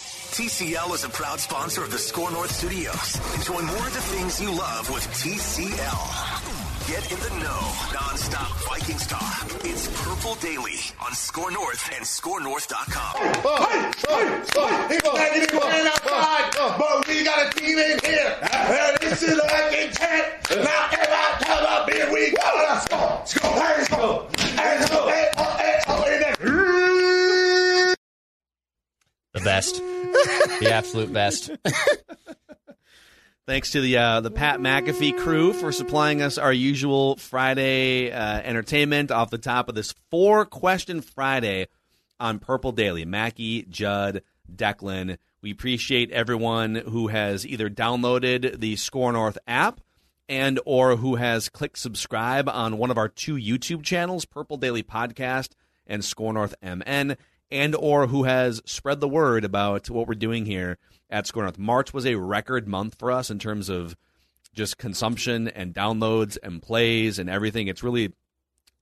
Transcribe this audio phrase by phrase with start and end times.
[0.00, 3.20] TCL is a proud sponsor of the Score North Studios.
[3.36, 6.88] Enjoy more of the things you love with TCL.
[6.88, 9.46] Get in the know, non-stop Vikings talk.
[9.64, 13.12] It's Purple Daily on Score North and ScoreNorth.com.
[16.62, 18.36] Oh, but we got a team in here.
[19.00, 19.70] This is like
[22.12, 22.42] we go.
[22.68, 22.96] Let's go.
[22.96, 23.50] Let's go.
[23.56, 24.28] Let's go.
[24.56, 25.08] Let's go.
[25.08, 26.34] Hey, oh, hey, oh, hey, there.
[29.40, 29.76] The best.
[30.60, 31.50] the absolute best.
[33.46, 38.40] Thanks to the uh, the Pat McAfee crew for supplying us our usual Friday uh,
[38.42, 41.68] entertainment off the top of this four question Friday
[42.20, 43.06] on Purple Daily.
[43.06, 44.22] Mackey, Judd,
[44.54, 45.16] Declan.
[45.40, 49.80] We appreciate everyone who has either downloaded the Score North app
[50.28, 54.82] and or who has clicked subscribe on one of our two YouTube channels, Purple Daily
[54.82, 55.52] Podcast
[55.86, 57.16] and Score North MN,
[57.50, 61.58] and or who has spread the word about what we're doing here at Score North.
[61.58, 63.96] March was a record month for us in terms of
[64.54, 67.68] just consumption and downloads and plays and everything.
[67.68, 68.12] It's really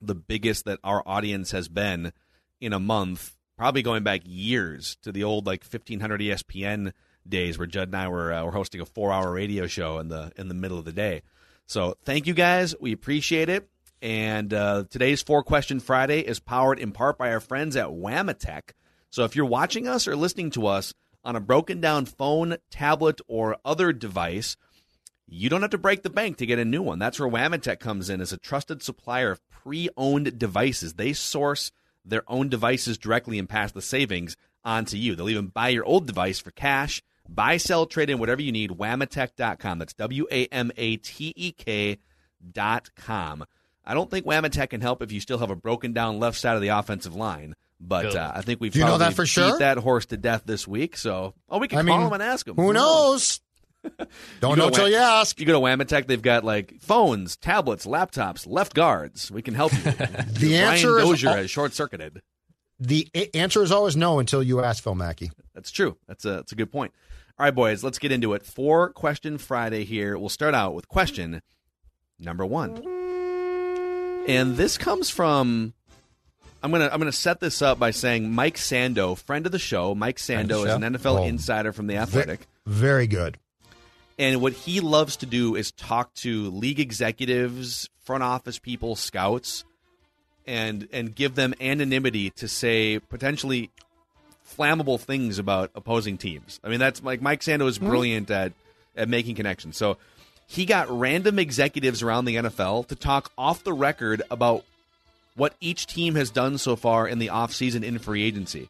[0.00, 2.12] the biggest that our audience has been
[2.60, 6.93] in a month, probably going back years to the old like 1500 ESPN
[7.26, 10.32] days where Judd and I were uh, were hosting a 4-hour radio show in the
[10.37, 11.22] in the middle of the day.
[11.66, 12.75] So, thank you guys.
[12.81, 13.69] We appreciate it.
[14.00, 18.70] And uh, today's Four Question Friday is powered in part by our friends at Wamatek.
[19.10, 20.94] So if you're watching us or listening to us
[21.25, 24.56] on a broken down phone, tablet, or other device,
[25.26, 26.98] you don't have to break the bank to get a new one.
[26.98, 30.94] That's where Wamatek comes in as a trusted supplier of pre owned devices.
[30.94, 31.72] They source
[32.04, 35.14] their own devices directly and pass the savings on to you.
[35.14, 38.70] They'll even buy your old device for cash, buy, sell, trade in, whatever you need.
[38.70, 39.78] Wamatek.com.
[39.78, 43.44] That's W A M A T E K.com.
[43.88, 46.54] I don't think Wamatek can help if you still have a broken down left side
[46.54, 47.54] of the offensive line.
[47.81, 49.59] But uh, I think we've Do you know probably that for beat sure?
[49.59, 50.97] that horse to death this week.
[50.97, 52.54] So, oh, we can I call mean, him and ask him.
[52.56, 53.41] Who knows?
[54.41, 55.38] Don't You know go till Wham- you ask.
[55.41, 59.31] You go to Wamatek, they've got like phones, tablets, laptops, left guards.
[59.31, 59.78] We can help you.
[59.93, 62.20] The Brian answer is Dozier al- has short circuited.
[62.81, 65.31] The answer is always no until you ask Phil Mackey.
[65.55, 65.97] That's true.
[66.06, 66.93] That's a that's a good point.
[67.38, 68.44] All right, boys, let's get into it.
[68.44, 70.19] Four question Friday here.
[70.19, 71.41] We'll start out with question
[72.19, 72.82] number one,
[74.28, 75.72] and this comes from.
[76.62, 79.94] I'm gonna I'm gonna set this up by saying Mike Sando, friend of the show.
[79.94, 80.83] Mike Sando is an?
[80.83, 81.25] NFL Oh.
[81.25, 82.41] insider from the Athletic.
[82.67, 83.38] very good.
[84.19, 89.65] And what he loves to do is talk to league executives, front office people, scouts,
[90.49, 93.71] and and give them anonymity to say potentially
[94.59, 96.59] flammable things about opposing teams.
[96.65, 98.53] I mean, that's like Mike Sando is brilliant at
[98.97, 99.77] at making connections.
[99.77, 99.97] So
[100.48, 104.64] he got random executives around the NFL to talk off the record about
[105.36, 108.69] what each team has done so far in the offseason in free agency.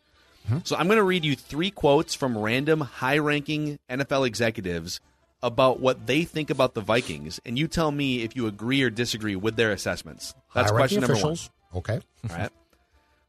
[0.65, 4.99] So I'm going to read you three quotes from random high-ranking NFL executives
[5.43, 8.91] about what they think about the Vikings, and you tell me if you agree or
[8.91, 10.35] disagree with their assessments.
[10.55, 11.51] That's question number officials.
[11.75, 12.01] Okay.
[12.31, 12.51] All right.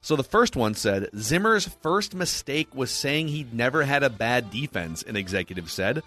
[0.02, 4.50] So the first one said Zimmer's first mistake was saying he'd never had a bad
[4.50, 5.04] defense.
[5.04, 6.02] An executive said.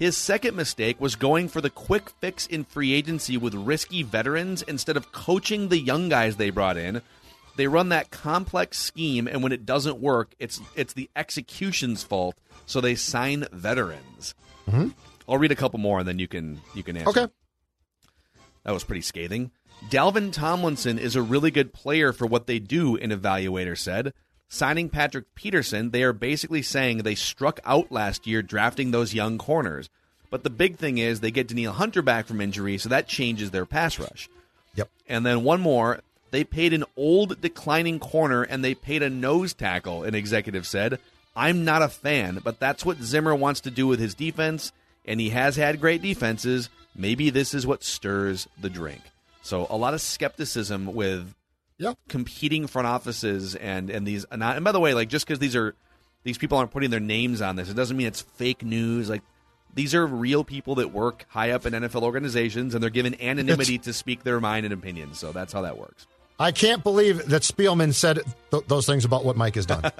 [0.00, 4.62] His second mistake was going for the quick fix in free agency with risky veterans
[4.62, 7.02] instead of coaching the young guys they brought in.
[7.56, 12.34] They run that complex scheme, and when it doesn't work, it's it's the execution's fault.
[12.64, 14.34] So they sign veterans.
[14.66, 14.88] Mm-hmm.
[15.28, 17.10] I'll read a couple more, and then you can you can answer.
[17.10, 17.32] Okay.
[18.64, 19.50] That was pretty scathing.
[19.90, 24.14] Dalvin Tomlinson is a really good player for what they do, an evaluator said.
[24.52, 29.38] Signing Patrick Peterson, they are basically saying they struck out last year drafting those young
[29.38, 29.88] corners.
[30.28, 33.52] But the big thing is they get Danielle Hunter back from injury, so that changes
[33.52, 34.28] their pass rush.
[34.74, 34.90] Yep.
[35.08, 36.00] And then one more.
[36.32, 40.98] They paid an old declining corner and they paid a nose tackle, an executive said.
[41.36, 44.72] I'm not a fan, but that's what Zimmer wants to do with his defense,
[45.04, 46.68] and he has had great defenses.
[46.96, 49.02] Maybe this is what stirs the drink.
[49.42, 51.34] So a lot of skepticism with
[51.80, 51.98] Yep.
[52.08, 55.38] competing front offices and and these and, I- and by the way, like just because
[55.40, 55.74] these are
[56.22, 59.08] these people aren't putting their names on this, it doesn't mean it's fake news.
[59.10, 59.22] Like
[59.74, 63.78] these are real people that work high up in NFL organizations, and they're given anonymity
[63.78, 65.18] to speak their mind and opinions.
[65.18, 66.06] So that's how that works.
[66.38, 69.82] I can't believe that Spielman said th- those things about what Mike has done.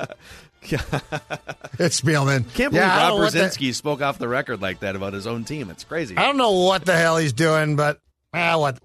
[0.62, 2.44] it's Spielman.
[2.54, 5.44] Can't believe Yeah, Rob what the- spoke off the record like that about his own
[5.44, 5.70] team.
[5.70, 6.16] It's crazy.
[6.16, 8.00] I don't know what the hell he's doing, but
[8.34, 8.78] ah, what?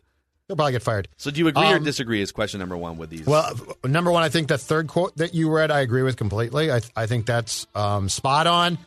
[0.47, 1.07] He'll probably get fired.
[1.17, 2.21] So do you agree or Um, disagree?
[2.21, 3.25] Is question number one with these?
[3.25, 3.51] Well,
[3.83, 6.71] number one, I think the third quote that you read, I agree with completely.
[6.71, 8.77] I, I think that's um, spot on.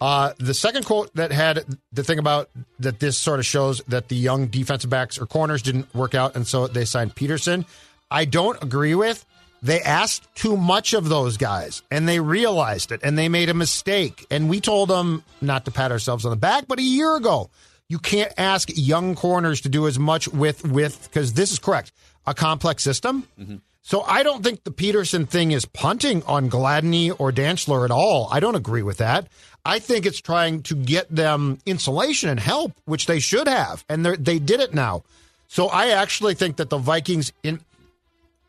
[0.00, 2.48] Uh, the second quote that had the thing about
[2.80, 6.34] that this sort of shows that the young defensive backs or corners didn't work out,
[6.34, 7.66] and so they signed Peterson.
[8.10, 9.24] I don't agree with.
[9.62, 13.54] They asked too much of those guys, and they realized it, and they made a
[13.54, 14.26] mistake.
[14.28, 17.48] And we told them not to pat ourselves on the back, but a year ago,
[17.92, 21.92] you can't ask young corners to do as much with with because this is correct
[22.26, 23.28] a complex system.
[23.38, 23.56] Mm-hmm.
[23.82, 28.28] So I don't think the Peterson thing is punting on Gladney or Dantzler at all.
[28.30, 29.26] I don't agree with that.
[29.66, 34.06] I think it's trying to get them insulation and help, which they should have, and
[34.06, 35.02] they did it now.
[35.48, 37.60] So I actually think that the Vikings in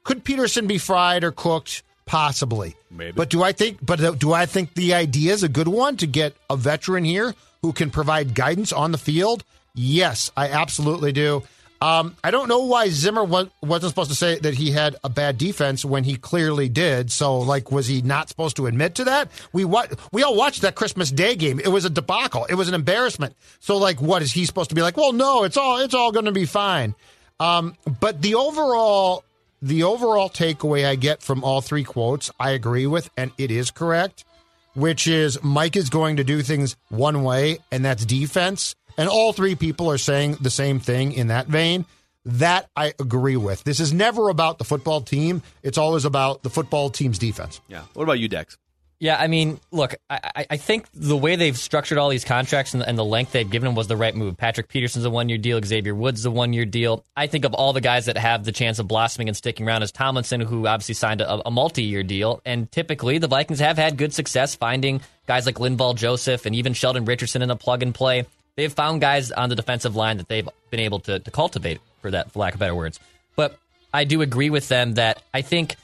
[0.06, 1.84] could Peterson be fried or cooked?
[2.06, 2.76] Possibly.
[2.90, 3.12] Maybe.
[3.12, 3.86] But do I think?
[3.86, 7.36] But do I think the idea is a good one to get a veteran here
[7.64, 9.44] who can provide guidance on the field?
[9.74, 11.42] Yes, I absolutely do.
[11.82, 15.10] Um, I don't know why Zimmer wa- wasn't supposed to say that he had a
[15.10, 17.12] bad defense when he clearly did.
[17.12, 19.30] So, like, was he not supposed to admit to that?
[19.52, 21.60] We wa- we all watched that Christmas Day game.
[21.60, 22.46] It was a debacle.
[22.46, 23.36] It was an embarrassment.
[23.60, 24.96] So, like, what is he supposed to be like?
[24.96, 26.96] Well, no, it's all it's all going to be fine.
[27.42, 29.26] Um, but the overall
[29.62, 33.72] the overall takeaway I get from all three quotes, I agree with, and it is
[33.72, 34.24] correct,
[34.74, 38.76] which is Mike is going to do things one way, and that's defense.
[38.98, 41.86] And all three people are saying the same thing in that vein.
[42.26, 43.64] That I agree with.
[43.66, 45.42] This is never about the football team.
[45.62, 47.60] It's always about the football team's defense.
[47.68, 47.84] yeah.
[47.94, 48.58] What about you, Dex?
[49.04, 52.82] Yeah, I mean, look, I, I- think the way they've structured all these contracts and,
[52.82, 54.38] and the length they've given them was the right move.
[54.38, 57.04] Patrick Peterson's a one year deal, Xavier Woods a one year deal.
[57.14, 59.84] I think of all the guys that have the chance of blossoming and sticking around
[59.84, 62.40] is Tomlinson, who obviously signed a, a multi year deal.
[62.46, 66.72] And typically, the Vikings have had good success finding guys like Linval Joseph and even
[66.72, 68.26] Sheldon Richardson in a plug and play.
[68.56, 72.12] They've found guys on the defensive line that they've been able to, to cultivate, for
[72.12, 73.02] that, for lack of better words.
[73.36, 73.60] But
[73.94, 75.76] I do agree with them that I think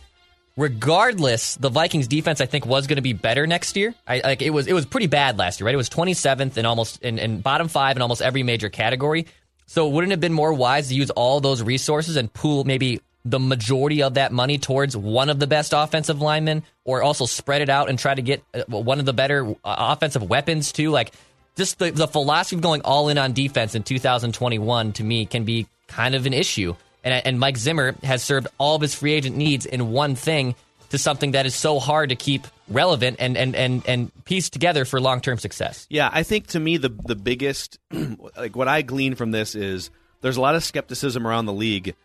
[0.59, 3.95] regardless, the Vikings defense I think was going to be better next year.
[4.05, 5.73] I like it was it was pretty bad last year, right?
[5.73, 9.25] It was 27th in almost in, in bottom 5 in almost every major category.
[9.65, 13.01] So wouldn't it have been more wise to use all those resources and pool maybe
[13.25, 17.61] the majority of that money towards one of the best offensive linemen or also spread
[17.61, 20.89] it out and try to get uh, one of the better uh, offensive weapons too
[20.89, 21.11] like
[21.55, 25.43] just the, the philosophy of going all in on defense in 2021 to me can
[25.43, 26.75] be kind of an issue.
[27.03, 30.55] And, and Mike Zimmer has served all of his free agent needs in one thing
[30.89, 34.85] to something that is so hard to keep relevant and, and, and, and piece together
[34.85, 35.87] for long term success.
[35.89, 37.79] Yeah, I think to me the the biggest
[38.37, 39.89] like what I glean from this is
[40.21, 41.95] there's a lot of skepticism around the league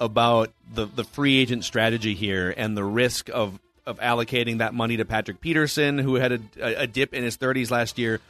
[0.00, 4.96] about the the free agent strategy here and the risk of of allocating that money
[4.96, 8.20] to Patrick Peterson, who had a, a dip in his 30s last year.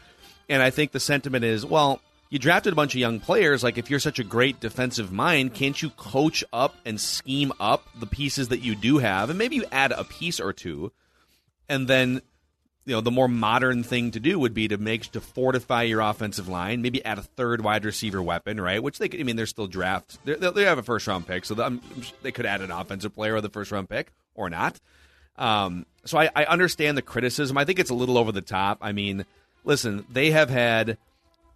[0.48, 2.00] And I think the sentiment is, well,
[2.32, 3.62] you drafted a bunch of young players.
[3.62, 7.86] Like, if you're such a great defensive mind, can't you coach up and scheme up
[7.94, 9.28] the pieces that you do have?
[9.28, 10.92] And maybe you add a piece or two,
[11.68, 12.22] and then
[12.86, 16.00] you know the more modern thing to do would be to make to fortify your
[16.00, 18.82] offensive line, maybe add a third wide receiver weapon, right?
[18.82, 20.16] Which they could, I mean, they're still draft.
[20.24, 21.82] They're, they have a first round pick, so I'm,
[22.22, 24.80] they could add an offensive player with the first round pick or not.
[25.36, 27.58] Um, so I, I understand the criticism.
[27.58, 28.78] I think it's a little over the top.
[28.80, 29.26] I mean,
[29.64, 30.96] listen, they have had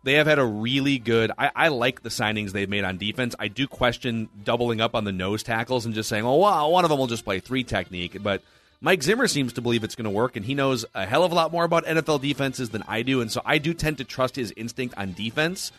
[0.07, 1.33] they have had a really good.
[1.37, 3.35] I, I like the signings they've made on defense.
[3.41, 6.85] I do question doubling up on the nose tackles and just saying, "Oh, wow, one
[6.85, 8.41] of them will just play three technique." But
[8.81, 11.33] Mike Zimmer seems to believe it's going to work, and he knows a hell of
[11.33, 14.05] a lot more about NFL defenses than I do, and so I do tend to
[14.05, 15.73] trust his instinct on defense.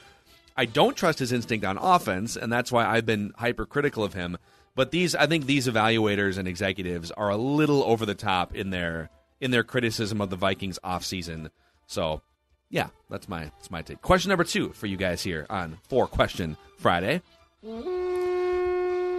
[0.58, 4.38] I don't trust his instinct on offense, and that's why I've been hypercritical of him.
[4.76, 8.72] But these, I think, these evaluators and executives are a little over the top in
[8.72, 11.50] their in their criticism of the Vikings offseason.
[11.86, 12.24] So,
[12.70, 14.02] yeah, that's my that's my take.
[14.02, 17.22] Question number two for you guys here on Four Question Friday.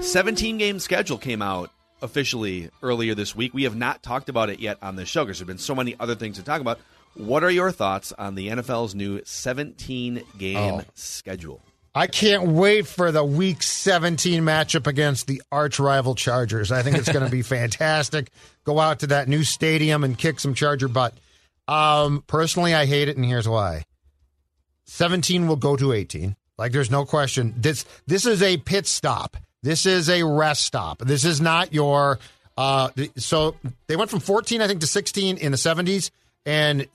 [0.01, 3.53] Seventeen game schedule came out officially earlier this week.
[3.53, 5.75] We have not talked about it yet on the show because there have been so
[5.75, 6.79] many other things to talk about.
[7.15, 10.83] What are your thoughts on the NFL's new 17 game Oh.
[10.95, 11.61] schedule?
[11.95, 16.71] I can't wait for the Week 17 matchup against the arch rival Chargers.
[16.71, 18.31] I think it's going to be fantastic.
[18.63, 21.15] Go out to that new stadium and kick some Charger butt.
[21.69, 23.85] Um, personally, I hate it, and here's why.
[24.87, 26.35] 17 will go to 18.
[26.57, 27.55] Like, there's no question.
[27.57, 29.37] This this is a pit stop.
[29.63, 30.99] This is a rest stop.
[30.99, 32.19] This is not your.
[32.57, 33.55] Uh, so
[33.87, 36.11] they went from 14, I think, to 16 in the 70s,
[36.45, 36.89] and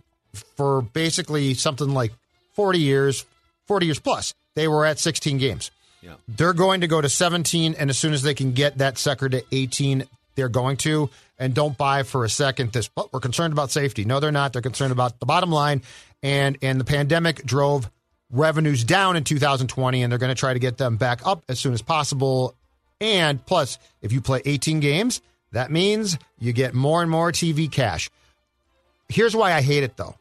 [0.57, 2.11] for basically something like
[2.53, 3.25] 40 years,
[3.67, 5.71] 40 years plus, they were at 16 games.
[6.01, 6.15] Yeah.
[6.27, 9.29] They're going to go to 17, and as soon as they can get that sucker
[9.29, 10.03] to 18,
[10.35, 11.09] they're going to.
[11.43, 12.87] And don't buy for a second this.
[12.87, 14.05] But we're concerned about safety.
[14.05, 14.53] No, they're not.
[14.53, 15.81] They're concerned about the bottom line,
[16.21, 17.91] and and the pandemic drove
[18.31, 21.59] revenues down in 2020, and they're going to try to get them back up as
[21.59, 22.55] soon as possible.
[23.01, 25.21] And plus, if you play 18 games,
[25.51, 28.09] that means you get more and more TV cash.
[29.09, 30.15] Here's why I hate it though.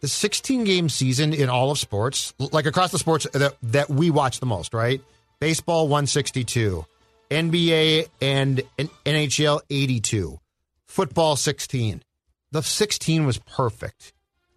[0.00, 4.10] The 16 game season in all of sports, like across the sports that, that we
[4.10, 5.00] watch the most, right?
[5.38, 6.84] Baseball 162,
[7.30, 10.40] NBA and NHL 82,
[10.94, 12.04] football 16.
[12.52, 14.12] The 16 was perfect.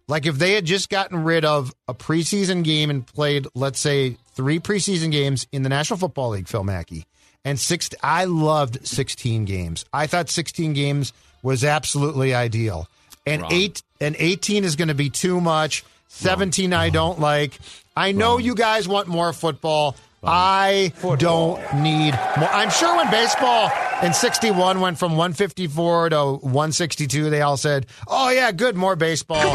[0.06, 4.16] Like if they had just gotten rid of a preseason game and played, let's say,
[4.34, 7.06] three preseason games in the National Football League, Phil Mackey,
[7.44, 9.84] and six, I loved 16 games.
[9.92, 12.86] I thought 16 games was absolutely ideal.
[13.26, 13.52] And Wrong.
[13.52, 15.84] eight and 18 is going to be too much.
[16.06, 17.58] 17 I don't like.
[17.96, 19.96] I know you guys want more football.
[20.22, 22.48] I don't need more.
[22.50, 23.70] I'm sure when baseball
[24.02, 29.40] in 61 went from 154 to 162, they all said, oh, yeah, good, more baseball.
[29.42, 29.54] Come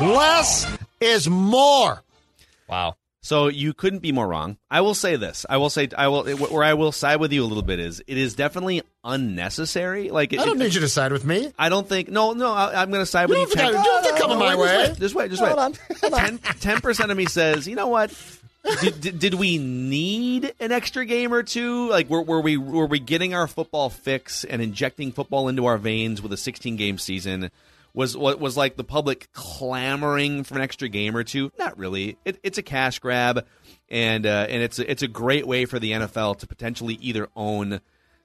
[0.00, 0.66] on, Less
[1.00, 2.02] is more.
[2.68, 2.94] Wow.
[3.24, 4.56] So you couldn't be more wrong.
[4.68, 5.46] I will say this.
[5.48, 8.02] I will say I will where I will side with you a little bit is
[8.08, 10.10] it is definitely unnecessary.
[10.10, 11.52] Like it, I don't it- need you to side with me.
[11.56, 12.52] I don't think no no.
[12.52, 13.60] I, I'm going to side You with you.
[13.62, 14.92] have to- you don't have to come my way.
[14.98, 15.30] Just wait.
[15.30, 15.54] Just wait.
[16.00, 16.60] Just wait.
[16.60, 18.10] Ten percent of me says, you know what?
[18.80, 21.88] Did, did, did we need an extra game or two?
[21.88, 25.78] Like, were, were we were we getting our football fix and injecting football into our
[25.78, 27.50] veins with a 16 game season?
[27.94, 31.52] Was what was like the public clamoring for an extra game or two?
[31.58, 32.16] Not really.
[32.24, 33.44] It, it's a cash grab,
[33.90, 37.28] and uh, and it's a, it's a great way for the NFL to potentially either
[37.36, 37.80] own.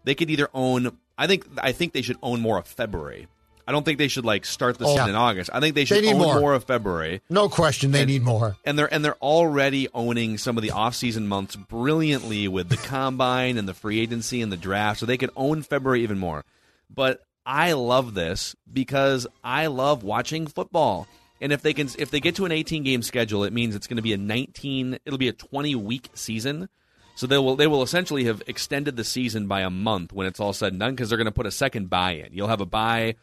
[0.05, 0.97] They could either own.
[1.17, 3.27] I think I think they should own more of February.
[3.67, 5.09] I don't think they should like start the Oh, season yeah.
[5.11, 5.49] in August.
[5.53, 6.39] I think they should They own more.
[6.39, 8.55] more of February No question, they And- need more.
[8.65, 13.57] and they're and they're already owning some of the off-season months brilliantly with the combine
[13.57, 16.45] and the free agency and the draft, so they could own February even more.
[16.93, 21.07] But I love this because I love watching football.
[21.39, 23.87] And if they can if they get to an 18 game schedule, it means it's
[23.87, 26.69] going to be a 19 it'll be a 20 week season.
[27.15, 30.39] So they will they will essentially have extended the season by a month when it's
[30.39, 32.29] all said and done because they're going to put a second buy in.
[32.31, 33.15] You'll have a buy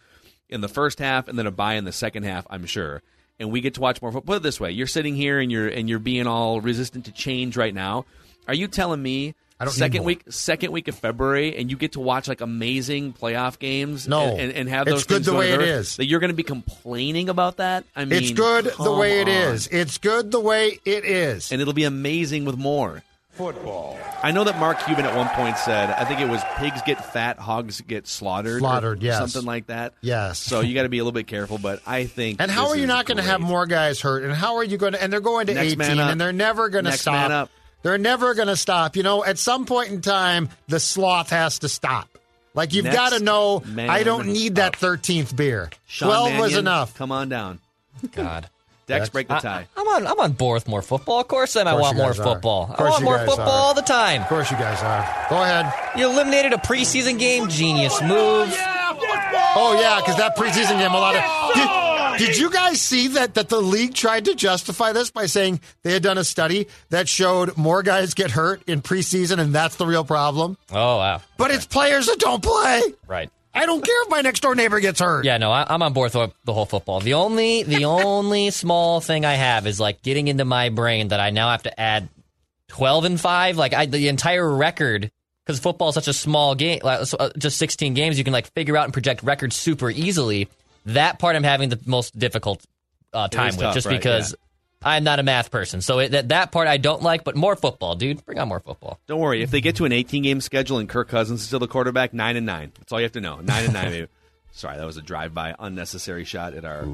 [0.48, 3.02] in the first half and then a buy in the second half, I'm sure.
[3.40, 4.34] And we get to watch more football.
[4.34, 7.12] Put it this way: you're sitting here and you're and you're being all resistant to
[7.12, 8.04] change right now.
[8.46, 11.92] Are you telling me I don't second week second week of February and you get
[11.92, 14.06] to watch like amazing playoff games?
[14.06, 14.22] No.
[14.22, 15.96] and, and, and have It's those good things the way it is.
[15.96, 17.84] That you're going to be complaining about that?
[17.96, 19.34] I mean, It's good the way it on.
[19.54, 19.66] is.
[19.66, 21.50] It's good the way it is.
[21.50, 23.02] and it'll be amazing with more.
[23.34, 23.98] Football.
[24.22, 27.04] I know that Mark Cuban at one point said, I think it was pigs get
[27.04, 28.60] fat, hogs get slaughtered.
[28.60, 29.18] Slaughtered, yes.
[29.18, 29.94] Something like that.
[30.00, 30.38] Yes.
[30.38, 32.40] So you got to be a little bit careful, but I think.
[32.40, 34.22] And how this are you not going to have more guys hurt?
[34.22, 35.02] And how are you going to?
[35.02, 37.14] And they're going to Next 18, and they're never going to stop.
[37.14, 37.50] man up.
[37.82, 38.96] They're never going to stop.
[38.96, 42.08] You know, at some point in time, the sloth has to stop.
[42.54, 45.70] Like you've got to know, I don't need that 13th beer.
[45.86, 46.94] Sean 12 was enough.
[46.94, 47.58] Come on down.
[48.12, 48.48] God.
[48.86, 49.10] Dex, Dex.
[49.10, 49.66] break the tie.
[49.76, 50.06] I'm on.
[50.06, 51.20] I'm on board with more football.
[51.20, 52.14] Of course, then I course want more are.
[52.14, 52.70] football.
[52.70, 53.48] Of I want more football are.
[53.48, 54.22] all the time.
[54.22, 55.28] Of course, you guys are.
[55.30, 55.72] Go ahead.
[55.96, 57.48] You eliminated a preseason game.
[57.48, 58.54] Genius oh, move.
[59.56, 62.18] Oh yeah, because that preseason game, a lot of.
[62.18, 65.60] Did, did you guys see that that the league tried to justify this by saying
[65.82, 69.76] they had done a study that showed more guys get hurt in preseason, and that's
[69.76, 70.56] the real problem?
[70.70, 71.22] Oh wow.
[71.36, 72.82] But it's players that don't play.
[73.06, 73.30] Right.
[73.54, 75.24] I don't care if my next door neighbor gets hurt.
[75.24, 77.00] Yeah, no, I, I'm on board with the whole football.
[77.00, 81.20] The only, the only small thing I have is like getting into my brain that
[81.20, 82.08] I now have to add
[82.68, 83.56] 12 and five.
[83.56, 85.10] Like I, the entire record,
[85.46, 88.18] because football is such a small game, like, so, uh, just 16 games.
[88.18, 90.48] You can like figure out and project records super easily.
[90.86, 92.64] That part I'm having the most difficult
[93.12, 94.34] uh, time with, tough, just right, because
[94.82, 95.80] I'm not a math person.
[95.80, 98.24] So it, that that part I don't like, but more football, dude.
[98.26, 99.00] Bring on more football.
[99.06, 99.42] Don't worry.
[99.42, 102.12] If they get to an 18 game schedule and Kirk Cousins is still the quarterback,
[102.12, 102.72] nine and nine.
[102.78, 103.36] That's all you have to know.
[103.40, 103.90] Nine and nine.
[103.90, 104.08] Maybe.
[104.52, 106.86] Sorry, that was a drive by unnecessary shot at our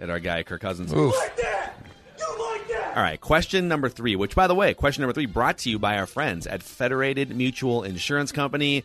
[0.00, 0.92] at our guy Kirk Cousins.
[0.92, 0.96] Oof.
[0.96, 1.74] You like that?
[2.18, 2.96] You like that?
[2.96, 5.78] All right, question number three, which, by the way, question number three brought to you
[5.78, 8.84] by our friends at Federated Mutual Insurance Company,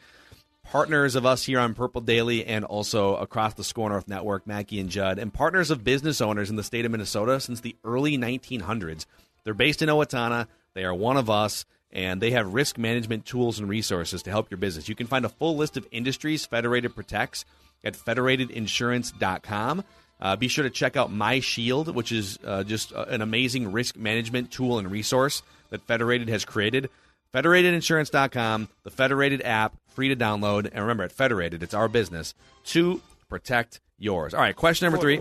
[0.72, 4.80] partners of us here on Purple Daily and also across the Score North Network, Mackey
[4.80, 8.18] and Judd, and partners of business owners in the state of Minnesota since the early
[8.18, 9.06] 1900s.
[9.44, 10.48] They're based in Owatonna.
[10.74, 14.50] They are one of us, and they have risk management tools and resources to help
[14.50, 14.88] your business.
[14.88, 17.44] You can find a full list of industries Federated protects
[17.84, 19.84] at federatedinsurance.com.
[20.22, 23.74] Uh, be sure to check out My Shield, which is uh, just uh, an amazing
[23.74, 26.90] risk management tool and resource that Federated has created.
[27.34, 30.70] FederatedInsurance.com, the Federated app, free to download.
[30.72, 32.34] And remember, at Federated, it's our business
[32.66, 34.34] to protect yours.
[34.34, 35.18] All right, question number three.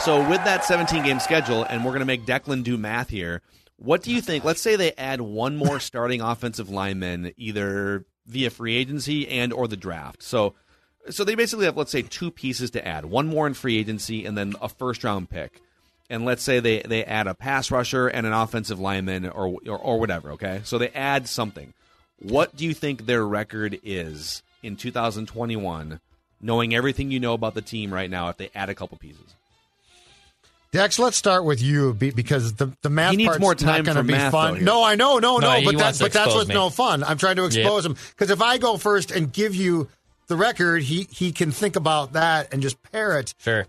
[0.00, 3.42] So, with that 17 game schedule, and we're going to make Declan do math here,
[3.76, 4.44] what do you think?
[4.44, 9.68] Let's say they add one more starting offensive lineman, either via free agency and or
[9.68, 10.22] the draft.
[10.22, 10.54] So,
[11.10, 14.24] so they basically have, let's say, two pieces to add: one more in free agency,
[14.24, 15.60] and then a first round pick.
[16.08, 19.78] And let's say they, they add a pass rusher and an offensive lineman, or, or
[19.78, 20.32] or whatever.
[20.32, 21.72] Okay, so they add something.
[22.20, 26.00] What do you think their record is in 2021,
[26.40, 28.28] knowing everything you know about the team right now?
[28.28, 29.34] If they add a couple pieces.
[30.72, 33.94] Dex, let's start with you because the the math He needs part's more time not
[33.94, 34.58] going to be fun.
[34.60, 36.54] though, no, I know, no, No, no, but wants that's to but that's what's me.
[36.54, 37.02] no fun.
[37.02, 39.88] I'm trying to expose him because if I go first and give you
[40.28, 43.66] the record, he he can think about that and just parrot Sure.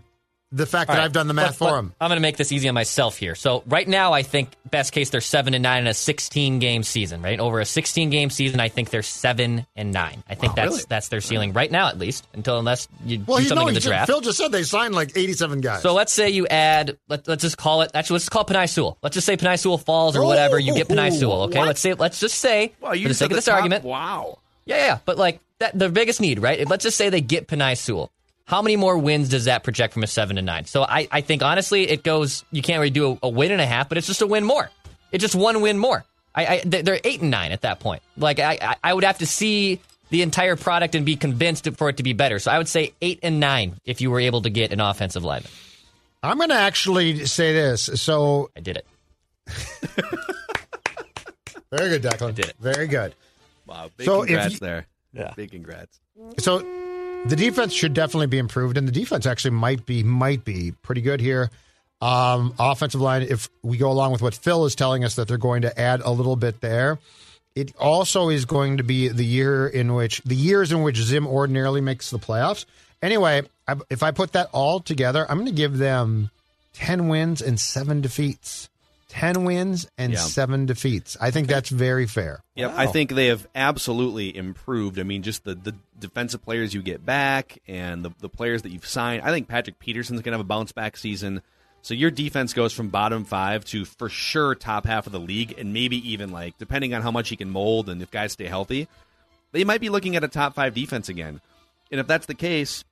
[0.54, 1.94] The fact All that right, I've done the math let- for let- him.
[1.98, 3.34] I'm going to make this easy on myself here.
[3.34, 6.82] So right now, I think best case they're seven and nine in a 16 game
[6.82, 7.22] season.
[7.22, 10.22] Right over a 16 game season, I think they're seven and nine.
[10.28, 10.84] I think Wow, that's really?
[10.90, 13.68] that's their ceiling right now, at least until unless you Well, do he something no,
[13.68, 14.06] in he the just, draft.
[14.08, 15.80] Phil just said they signed like 87 guys.
[15.80, 18.98] So let's say you add, let, let's just call it, actually, let's call Penei Sewell.
[19.02, 20.58] Let's just say Penei Sewell falls or whatever.
[20.58, 21.60] You get Penei Sewell, okay?
[21.60, 21.68] What?
[21.68, 23.84] Let's say, let's just say, Wow, you for the sake said of this top- argument,
[23.84, 24.38] Wow.
[24.66, 24.98] yeah, yeah, yeah.
[25.06, 26.68] But like that, the biggest need, right?
[26.68, 28.12] Let's just say they get Penei Sewell.
[28.44, 30.64] How many more wins does that project from a seven to nine?
[30.66, 32.44] So I, I think honestly, it goes.
[32.50, 34.44] You can't really do a, a win and a half, but it's just a win
[34.44, 34.70] more.
[35.12, 36.04] It's just one win more.
[36.34, 38.02] I, I they- they're eight and nine at that point.
[38.16, 39.80] Like I, I, I would have to see
[40.10, 42.38] the entire product and be convinced for it to be better.
[42.38, 45.24] So I would say eight and nine if you were able to get an offensive
[45.24, 45.50] lineman.
[46.22, 47.82] I'm going to actually say this.
[47.94, 48.86] So I did it.
[51.70, 52.34] very good, Declan.
[52.34, 52.54] did it.
[52.60, 53.14] Very good.
[53.66, 53.90] Wow.
[53.96, 54.86] Big So if congrats you- there.
[55.14, 55.32] Yeah.
[55.36, 56.00] Big congrats.
[56.38, 56.60] So
[57.26, 61.00] the defense should definitely be improved, and the defense actually might be might be pretty
[61.00, 61.50] good here.
[62.00, 65.38] Um, offensive line, if we go along with what Phil is telling us that they're
[65.38, 66.98] going to add a little bit there,
[67.54, 71.26] it also is going to be the year in which the years in which Zim
[71.26, 72.64] ordinarily makes the playoffs.
[73.00, 73.42] Anyway,
[73.88, 76.30] if I put that all together, I'm going to give them
[76.72, 78.68] ten wins and seven defeats.
[79.12, 80.20] Ten wins and Yeah.
[80.20, 81.18] seven defeats.
[81.20, 82.42] I think that's very fair.
[82.54, 84.98] Yep, I think they have absolutely improved.
[84.98, 88.70] I mean, just the, the defensive players you get back and the, the players that
[88.72, 89.22] you've signed.
[89.22, 91.42] I think Patrick Peterson's going to have a bounce back season.
[91.82, 95.54] So your defense goes from bottom five to for sure top half of the league,
[95.58, 98.46] and maybe even like, depending on how much he can mold and if guys stay
[98.46, 98.88] healthy,
[99.52, 101.42] they might be looking at a top five defense again.
[101.90, 102.84] And if that's the case,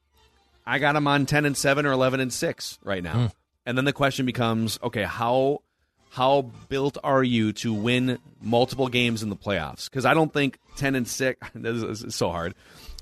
[0.67, 3.13] I got them on 10 and 7 or 11 and 6 right now.
[3.15, 3.27] Hmm.
[3.65, 5.63] And then the question becomes, okay, how
[6.11, 9.91] how built are you to win multiple games in the playoffs?
[9.91, 12.55] Cuz I don't think 10 and 6 this is, so hard.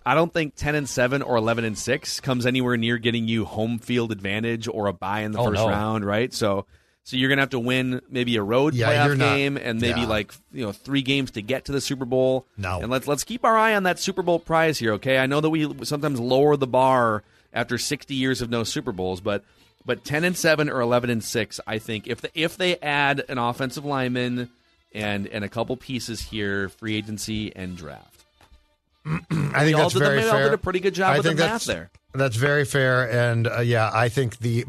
[0.06, 3.44] I don't think 10 and 7 or 11 and 6 comes anywhere near getting you
[3.44, 5.68] home field advantage or a buy in the Oh, first no.
[5.68, 6.32] round, right?
[6.32, 6.66] So
[7.04, 9.56] so you're going to have to win maybe a road Yeah, playoff you're not- game
[9.56, 10.06] and maybe yeah.
[10.06, 12.46] like, you know, 3 games to get to the Super Bowl.
[12.58, 12.80] No.
[12.82, 15.16] And let's let's keep our eye on that Super Bowl prize here, okay?
[15.18, 17.22] I know that we sometimes lower the bar
[17.54, 19.42] after 60 years of no Super Bowls, but
[19.84, 23.24] but 10 and 7 or 11 and 6, I think if the, if they add
[23.28, 24.50] an offensive lineman
[24.92, 28.24] and and a couple pieces here, free agency and draft.
[29.06, 30.44] I think that's did the- very y'all fair.
[30.44, 31.90] did a pretty good job I with the math there.
[32.14, 34.64] That's very fair, and uh, yeah, I think the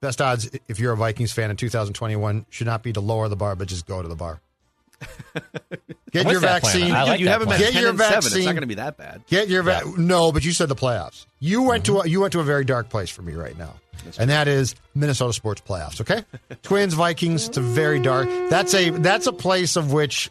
[0.00, 3.34] best odds if you're a Vikings fan in 2021 should not be to lower the
[3.36, 4.40] bar, but just go to the bar.
[6.12, 6.72] Get your with that plan.
[6.72, 6.92] vaccine.
[6.92, 7.72] Like you that have them at plan.
[7.72, 8.00] Get your 7.
[8.00, 8.44] It's vaccine.
[8.44, 9.22] not going to be that bad.
[9.26, 11.26] Get your va- no, but you said the playoffs.
[11.40, 12.08] You went to a, mm-hmm.
[12.08, 13.74] you went to a very dark place for me right now,
[14.18, 16.00] and that is Minnesota sports playoffs.
[16.00, 16.24] Okay,
[16.62, 17.48] Twins Vikings.
[17.48, 18.28] It's a very dark.
[18.48, 20.30] That's a that's a place of which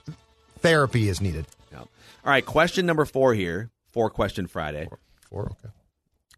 [0.59, 1.45] therapy is needed.
[1.71, 1.79] Yeah.
[1.79, 1.87] All
[2.23, 4.87] right, question number 4 here, for question Friday.
[5.29, 5.43] Four.
[5.43, 5.73] Okay.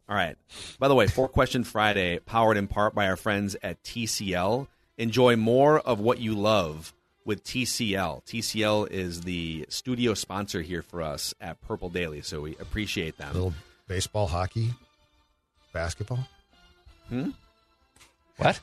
[0.09, 0.37] All right.
[0.79, 4.67] By the way, Four Question Friday, powered in part by our friends at TCL.
[4.97, 6.93] Enjoy more of what you love
[7.27, 8.23] with TCL.
[8.25, 13.33] TCL is the studio sponsor here for us at Purple Daily, so we appreciate them.
[13.33, 13.53] Little
[13.87, 14.73] baseball, hockey,
[15.73, 16.25] basketball.
[17.09, 17.31] Hmm.
[18.37, 18.59] What?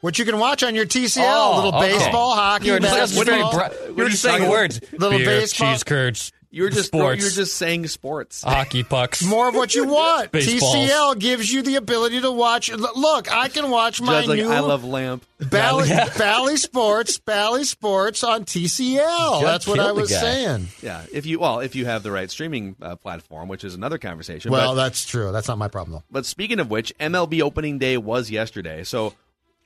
[0.00, 1.92] What you can watch on your TCL, Oh, little okay.
[1.98, 3.24] baseball, hockey, You're just, basketball.
[3.24, 4.80] very bro- what you're are just saying words.
[4.92, 5.72] Little Beer, baseball.
[5.74, 8.42] cheese curds, You were just sports, you were just saying sports.
[8.42, 9.22] hockey pucks.
[9.26, 10.32] More of what you want.
[10.32, 10.76] Baseballs.
[10.76, 12.70] TCL gives you the ability to watch.
[12.70, 15.26] Look, I can watch my Judge, like new I love lamp.
[15.38, 19.40] Bally, Bally Sports, Bally Sports on TCL.
[19.40, 20.68] Judd That's what I was saying.
[20.82, 23.98] Yeah, if you well, if you have the right streaming uh, platform, which is another
[23.98, 24.50] conversation.
[24.50, 25.30] Well, but, that's true.
[25.32, 26.04] That's not my problem, though.
[26.10, 29.12] but speaking of which, MLB opening day was yesterday, so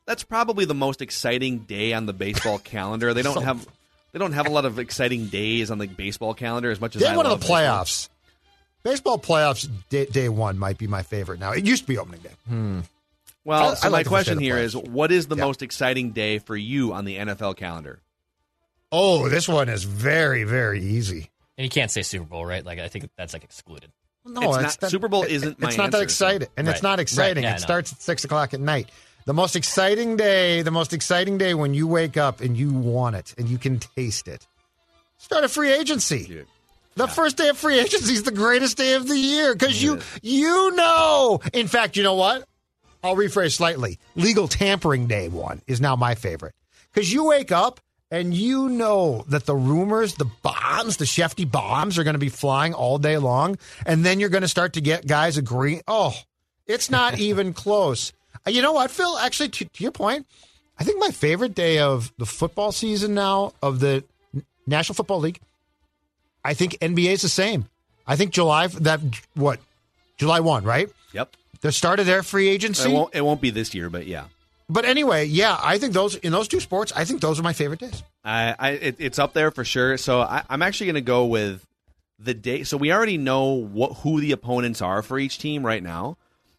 [0.04, 3.14] that's probably the most exciting day on the baseball calendar.
[3.14, 3.66] They don't have
[4.12, 7.02] they don't have a lot of exciting days on the baseball calendar as much as
[7.02, 8.08] Day one of the playoffs.
[8.82, 11.52] Baseball playoffs, day, day one might be my favorite now.
[11.52, 12.30] It used to be opening day.
[12.48, 12.80] Hmm.
[13.44, 14.74] Well, I- so I my like to question say the here players.
[14.74, 15.44] is: What is the Yeah.
[15.44, 18.00] most exciting day for you on the NFL calendar?
[18.90, 21.30] Oh, this one is very, very easy.
[21.56, 22.64] And you can't say Super Bowl, right?
[22.64, 23.90] Like I think that's like excluded.
[24.24, 26.68] No, It's oh, not- Super Bowl isn't my It's not that answer, so- exciting, and
[26.68, 27.42] it's not exciting.
[27.42, 27.64] Right, yeah, it know.
[27.64, 28.88] starts at six o'clock at night.
[29.24, 33.14] The most exciting day, the most exciting day when you wake up and you want
[33.14, 34.46] it and you can taste it.
[35.18, 36.24] Start a free agency.
[36.24, 36.46] Dude.
[36.96, 40.00] The first day of free agency is the greatest day of the year because you
[40.22, 41.40] you know.
[41.52, 42.44] In fact, you know what?
[43.04, 43.98] I'll rephrase slightly.
[44.16, 46.54] Legal tampering day one is now my favorite
[46.92, 47.80] because you wake up
[48.10, 52.28] and you know that the rumors, the bombs, the Shefty bombs are going to be
[52.28, 53.56] flying all day long,
[53.86, 55.80] and then you're going to start to get guys agreeing.
[55.88, 56.14] Oh,
[56.66, 58.12] it's not even close.
[58.46, 59.18] Uh, You know what, Phil?
[59.18, 60.26] Actually, to, to your point,
[60.78, 64.04] I think my favorite day of the football season now of the
[64.66, 65.40] National Football League.
[66.44, 67.66] I think NBA is the same.
[68.06, 69.00] I think July that
[69.34, 69.60] what
[70.16, 70.88] July one, right?
[71.12, 71.36] Yep.
[71.60, 72.90] The start of their free agency.
[72.90, 73.14] It won't.
[73.14, 74.24] It won't be this year, but yeah.
[74.68, 77.52] But anyway, yeah, I think those in those two sports, I think those are my
[77.52, 78.02] favorite days.
[78.24, 79.96] I, I it, it's up there for sure.
[79.98, 81.64] So I, I'm actually going to go with
[82.18, 82.64] the day.
[82.64, 86.16] So we already know what who the opponents are for each team right now.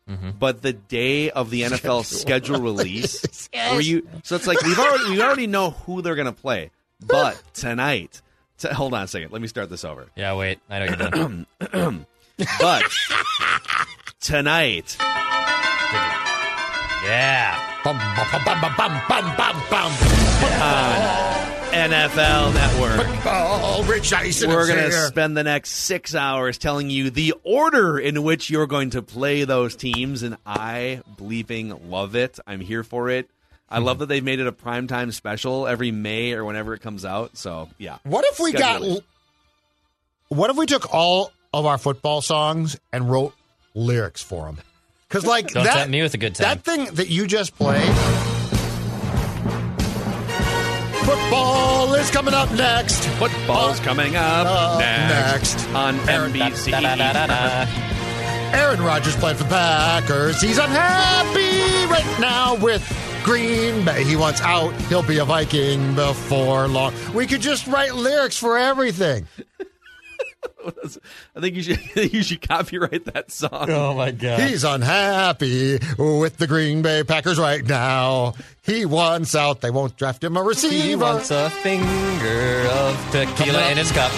[0.10, 0.32] Mm-hmm.
[0.40, 5.12] But the day of the NFL schedule release, where you so it's like we've already
[5.12, 6.72] we already know who they're going to play.
[7.00, 8.22] But tonight,
[8.58, 9.32] t- hold on a second.
[9.32, 10.08] Let me start this over.
[10.16, 10.60] Yeah, wait.
[10.70, 12.06] I know you're doing.
[12.60, 12.84] But
[14.20, 14.98] tonight,
[17.06, 17.60] yeah.
[17.84, 21.53] Bum, bum, bum, bum, bum, bum, bum, bum.
[21.74, 23.08] NFL Network.
[23.26, 27.98] Oh, Rich Eisen We're going to spend the next six hours telling you the order
[27.98, 32.38] in which you're going to play those teams, and I bleeping love it.
[32.46, 33.28] I'm here for it.
[33.70, 37.06] I love that they've made it a primetime special every May or whenever it comes
[37.06, 37.38] out.
[37.38, 37.98] So, yeah.
[38.04, 38.84] What if we got?
[38.84, 39.04] It.
[40.28, 43.34] What if we took all of our football songs and wrote
[43.74, 44.60] lyrics for them?
[45.10, 46.44] Because like Don't that, tempt me with a good time.
[46.44, 47.82] that thing that you just played.
[51.18, 53.04] Football is coming up next.
[53.20, 55.68] Football's coming up Uh, next, next.
[55.76, 56.72] on NBC.
[56.72, 57.68] Da-da-da-da-da.
[58.58, 60.42] Aaron Rodgers playing for the Packers.
[60.42, 62.82] He's unhappy right now with
[63.24, 64.04] Green Bay.
[64.04, 64.74] He wants out.
[64.90, 66.94] He'll be a Viking before long.
[67.14, 69.28] We could just write lyrics for everything.
[71.36, 71.80] I think you should
[72.14, 73.70] you should copyright that song.
[73.70, 74.40] Oh my god.
[74.42, 78.34] He's unhappy with the Green Bay Packers right now.
[78.64, 79.62] He wants out.
[79.62, 80.74] They won't draft him a receiver.
[80.74, 83.72] He wants a finger of tequila up.
[83.72, 84.12] in his cup.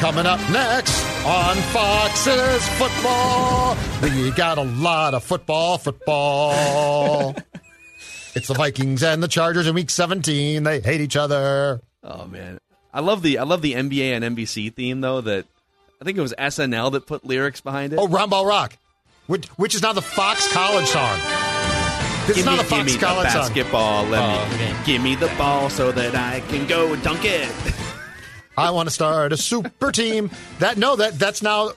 [0.00, 3.76] Coming up next on Fox's football.
[4.02, 7.36] We got a lot of football, football.
[8.34, 10.64] it's the Vikings and the Chargers in week 17.
[10.64, 11.82] They hate each other.
[12.02, 12.58] Oh man,
[12.92, 15.20] I love the I love the NBA and NBC theme though.
[15.20, 15.46] That
[16.00, 17.98] I think it was SNL that put lyrics behind it.
[17.98, 18.76] Oh, Roundball Rock,
[19.28, 21.18] which, which is now the Fox College song.
[22.26, 23.40] This give is not me, a Fox give me the College song.
[23.42, 24.04] basketball.
[24.06, 24.76] Let Oh, me okay.
[24.84, 27.50] give me the ball so that I can go dunk it.
[28.56, 30.30] I want to start a super team.
[30.58, 31.70] That no, that that's now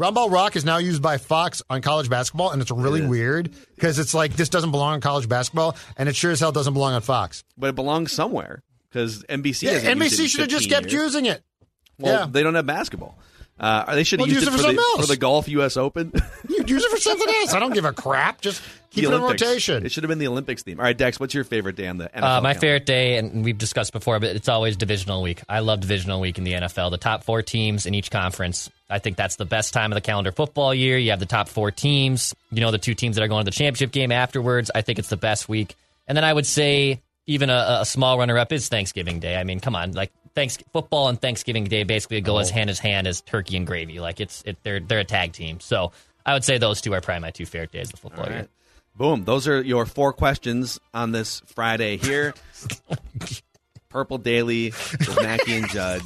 [0.00, 3.10] Roundball Rock is now used by Fox on college basketball, and it's really It is.
[3.10, 6.52] weird because it's like this doesn't belong on college basketball, and it sure as hell
[6.52, 7.44] doesn't belong on Fox.
[7.58, 8.62] but it belongs somewhere
[8.94, 9.62] because NBC.
[9.64, 11.02] Yeah, hasn't used it in NBC should have just kept years.
[11.02, 11.42] using it.
[11.98, 12.26] Well, yeah.
[12.30, 13.16] they don't have basketball.
[13.58, 15.00] Uh, they should have Well, used use it it for, for the, else.
[15.00, 15.76] for the golf U.S.
[15.76, 16.12] Open.
[16.48, 17.52] You use it for something else.
[17.52, 18.40] I don't give a crap.
[18.40, 19.84] Just keep the it in rotation.
[19.84, 20.78] It should have been the Olympics theme.
[20.78, 22.16] All right, Dex, what's your favorite day on the NFL?
[22.16, 22.60] Uh, my calendar?
[22.60, 25.42] favorite day, and we've discussed before, but it's always divisional week.
[25.48, 26.90] I love divisional week in the NFL.
[26.90, 28.70] The top four teams in each conference.
[28.88, 30.96] I think that's the best time of the calendar football year.
[30.96, 32.34] You have the top four teams.
[32.52, 34.70] You know the two teams that are going to the championship game afterwards.
[34.74, 35.74] I think it's the best week.
[36.06, 39.36] And then I would say even a, a small runner-up is Thanksgiving Day.
[39.36, 42.54] I mean, come on, like thanks football and Thanksgiving Day basically go as oh.
[42.54, 44.00] hand as hand as turkey and gravy.
[44.00, 45.60] Like it's it, they're they're a tag team.
[45.60, 45.92] So
[46.26, 48.48] I would say those two are probably my two favorite days of football All year.
[48.96, 49.24] Boom.
[49.24, 52.34] Those are your four questions on this Friday here.
[53.88, 56.02] Purple Daily with Mackey and Judd.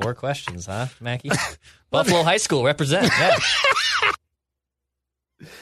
[0.00, 1.30] Four questions, huh, Mackey?
[1.90, 3.10] Buffalo High School represent.
[3.16, 3.36] Yeah.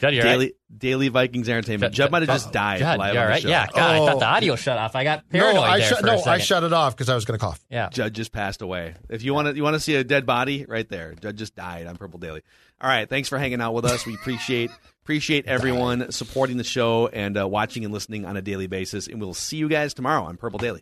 [0.01, 0.33] Judd, you all right?
[0.33, 1.95] Daily, Daily Vikings Entertainment.
[1.95, 3.43] Judd might have just died Judd, live you on the right?
[3.43, 3.49] show.
[3.49, 3.67] Yeah.
[3.67, 4.07] God, I Oh.
[4.07, 4.97] thought the audio shut off.
[4.97, 7.15] I got no, I there shut for no, a I shut it off because I
[7.15, 7.61] was going to cough.
[7.71, 7.89] Yeah.
[7.91, 8.95] Judd just passed away.
[9.11, 11.15] If you want to, you want to see a dead body right there.
[11.21, 12.43] Judd just died on Purple Daily.
[12.81, 14.07] All right, thanks for hanging out with us.
[14.07, 14.71] We appreciate
[15.05, 19.09] appreciate everyone supporting the show and uh, watching and listening on a daily basis.
[19.09, 20.81] And we'll see you guys tomorrow on Purple Daily.